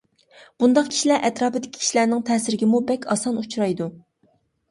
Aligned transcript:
بۇنداق 0.61 0.87
كىشىلەر 0.93 1.27
ئەتراپىدىكى 1.27 1.83
كىشىلەرنىڭ 1.83 2.25
تەسىرىگىمۇ 2.29 2.81
بەك 2.87 3.05
ئاسان 3.17 3.37
ئۇچرايدۇ. 3.43 3.91